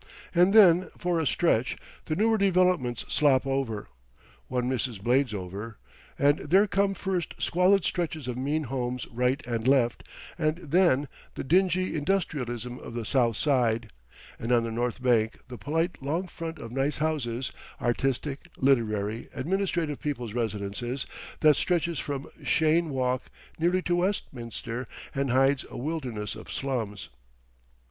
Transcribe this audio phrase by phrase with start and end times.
[0.33, 3.87] And then for a stretch the newer developments slop over,
[4.47, 5.75] one misses Bladesover
[6.17, 10.03] and there come first squalid stretches of mean homes right and left
[10.39, 13.91] and then the dingy industrialism of the south side,
[14.39, 19.99] and on the north bank the polite long front of nice houses, artistic, literary, administrative
[19.99, 21.05] people's residences,
[21.41, 23.29] that stretches from Cheyne Walk
[23.59, 27.09] nearly to Westminster and hides a wilderness of slums.